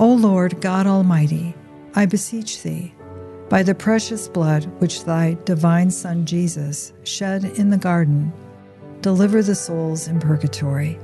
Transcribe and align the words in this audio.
O 0.00 0.14
Lord 0.14 0.62
God 0.62 0.86
Almighty, 0.86 1.54
I 1.94 2.06
beseech 2.06 2.62
thee, 2.62 2.94
by 3.50 3.62
the 3.62 3.74
precious 3.74 4.28
blood 4.28 4.64
which 4.78 5.04
thy 5.04 5.36
divine 5.44 5.90
Son 5.90 6.24
Jesus 6.24 6.94
shed 7.04 7.44
in 7.44 7.68
the 7.68 7.76
garden, 7.76 8.32
deliver 9.02 9.42
the 9.42 9.54
souls 9.54 10.08
in 10.08 10.18
purgatory, 10.18 10.98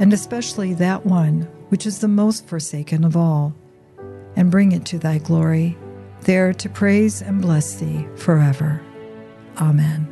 and 0.00 0.12
especially 0.12 0.74
that 0.74 1.06
one 1.06 1.42
which 1.68 1.86
is 1.86 2.00
the 2.00 2.08
most 2.08 2.44
forsaken 2.48 3.04
of 3.04 3.16
all, 3.16 3.54
and 4.34 4.50
bring 4.50 4.72
it 4.72 4.84
to 4.86 4.98
thy 4.98 5.18
glory, 5.18 5.78
there 6.22 6.52
to 6.54 6.68
praise 6.68 7.22
and 7.22 7.40
bless 7.40 7.74
thee 7.74 8.04
forever. 8.16 8.82
Amen. 9.58 10.08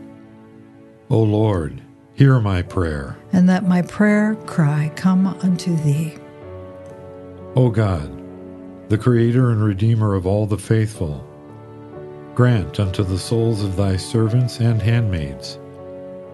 O 1.11 1.19
Lord, 1.19 1.83
hear 2.15 2.39
my 2.39 2.63
prayer. 2.63 3.19
And 3.33 3.49
let 3.49 3.67
my 3.67 3.83
prayer 3.83 4.37
cry 4.47 4.93
come 4.95 5.27
unto 5.27 5.75
thee. 5.79 6.15
O 7.55 7.69
God, 7.69 8.11
the 8.89 8.97
Creator 8.97 9.51
and 9.51 9.63
Redeemer 9.63 10.15
of 10.15 10.27
all 10.27 10.47
the 10.47 10.57
faithful, 10.57 11.23
grant 12.35 12.81
unto 12.81 13.05
the 13.05 13.19
souls 13.19 13.63
of 13.63 13.77
thy 13.77 13.95
servants 13.95 14.59
and 14.59 14.81
handmaids 14.81 15.59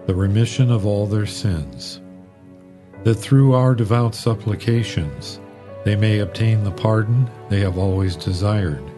the 0.05 0.15
remission 0.15 0.71
of 0.71 0.85
all 0.85 1.05
their 1.05 1.25
sins, 1.25 1.99
that 3.03 3.15
through 3.15 3.53
our 3.53 3.75
devout 3.75 4.15
supplications 4.15 5.41
they 5.83 5.93
may 5.93 6.19
obtain 6.19 6.63
the 6.63 6.71
pardon 6.71 7.29
they 7.49 7.59
have 7.59 7.77
always 7.77 8.15
desired, 8.15 8.89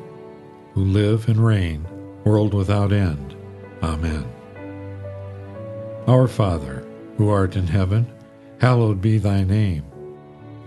who 0.76 0.86
live 0.86 1.28
and 1.28 1.44
reign, 1.44 1.84
world 2.24 2.54
without 2.54 2.94
end. 2.94 3.36
Amen. 3.82 4.32
Our 6.06 6.28
Father, 6.28 6.86
who 7.18 7.30
art 7.30 7.56
in 7.56 7.66
heaven, 7.66 8.06
hallowed 8.60 9.02
be 9.02 9.18
thy 9.18 9.44
name. 9.44 9.84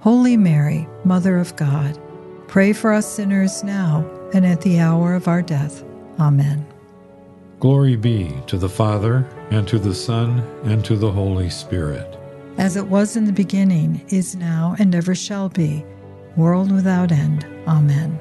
Holy 0.00 0.36
Mary, 0.36 0.88
Mother 1.04 1.36
of 1.36 1.54
God, 1.56 1.98
pray 2.48 2.72
for 2.72 2.90
us 2.90 3.06
sinners 3.06 3.62
now 3.62 4.08
and 4.32 4.46
at 4.46 4.62
the 4.62 4.80
hour 4.80 5.14
of 5.14 5.28
our 5.28 5.42
death. 5.42 5.84
Amen. 6.18 6.66
Glory 7.58 7.96
be 7.96 8.34
to 8.46 8.56
the 8.56 8.68
Father, 8.68 9.28
and 9.50 9.68
to 9.68 9.78
the 9.78 9.94
Son, 9.94 10.38
and 10.64 10.82
to 10.86 10.96
the 10.96 11.12
Holy 11.12 11.50
Spirit. 11.50 12.18
As 12.56 12.76
it 12.76 12.86
was 12.86 13.16
in 13.16 13.26
the 13.26 13.32
beginning, 13.32 14.02
is 14.08 14.34
now, 14.34 14.74
and 14.78 14.94
ever 14.94 15.14
shall 15.14 15.50
be, 15.50 15.84
world 16.34 16.72
without 16.72 17.12
end. 17.12 17.44
Amen. 17.68 18.18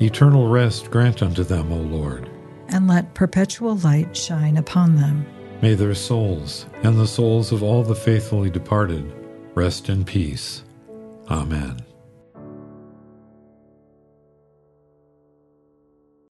Eternal 0.00 0.48
rest 0.48 0.92
grant 0.92 1.20
unto 1.20 1.42
them, 1.42 1.72
O 1.72 1.78
Lord. 1.78 2.30
And 2.68 2.86
let 2.86 3.14
perpetual 3.14 3.76
light 3.78 4.16
shine 4.16 4.56
upon 4.56 4.94
them. 4.94 5.26
May 5.62 5.74
their 5.74 5.94
souls, 5.96 6.66
and 6.84 6.96
the 6.96 7.08
souls 7.08 7.50
of 7.50 7.64
all 7.64 7.82
the 7.82 7.96
faithfully 7.96 8.50
departed, 8.50 9.12
rest 9.56 9.88
in 9.88 10.04
peace. 10.04 10.62
Amen. 11.28 11.95